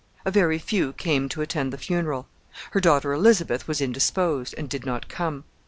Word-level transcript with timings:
A 0.25 0.31
very 0.31 0.57
few 0.57 0.93
came 0.93 1.29
to 1.29 1.43
attend 1.43 1.71
the 1.71 1.77
funeral. 1.77 2.27
Her 2.71 2.79
daughter 2.79 3.13
Elizabeth 3.13 3.67
was 3.67 3.79
indisposed, 3.81 4.55
and 4.57 4.67
did 4.67 4.83
not 4.83 5.07
come. 5.07 5.43